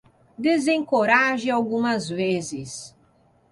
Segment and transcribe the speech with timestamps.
[0.35, 2.95] Desencoraje algumas vezes.